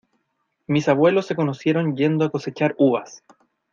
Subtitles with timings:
[0.65, 3.21] Mis abuelos se conocieron yendo a cosechar uvas.